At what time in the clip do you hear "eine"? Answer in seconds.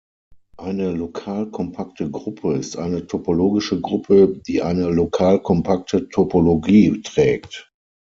0.57-0.93, 2.75-3.05, 4.63-4.89